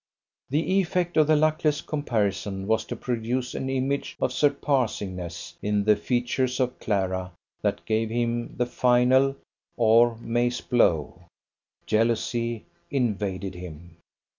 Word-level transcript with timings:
The 0.49 0.79
effect 0.79 1.15
of 1.15 1.27
the 1.27 1.35
luckless 1.35 1.79
comparison 1.81 2.65
was 2.65 2.85
to 2.85 2.95
produce 2.95 3.53
an 3.53 3.69
image 3.69 4.17
of 4.19 4.31
surpassingness 4.31 5.53
in 5.61 5.83
the 5.83 5.95
features 5.95 6.59
of 6.59 6.79
Clara 6.79 7.33
that 7.61 7.85
gave 7.85 8.09
him 8.09 8.55
the 8.57 8.65
final, 8.65 9.35
or 9.77 10.15
mace 10.15 10.59
blow. 10.59 11.25
Jealousy 11.85 12.63
invaded 12.89 13.53
him. 13.53 13.97